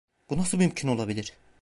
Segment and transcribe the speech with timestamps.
[0.29, 1.33] Bu nasıl mümkün olabilir?